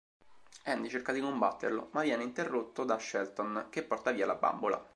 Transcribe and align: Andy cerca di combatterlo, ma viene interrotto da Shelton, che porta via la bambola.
Andy 0.65 0.89
cerca 0.89 1.11
di 1.11 1.21
combatterlo, 1.21 1.89
ma 1.91 2.01
viene 2.01 2.23
interrotto 2.23 2.85
da 2.85 2.97
Shelton, 2.97 3.67
che 3.69 3.83
porta 3.83 4.09
via 4.09 4.25
la 4.25 4.33
bambola. 4.33 4.83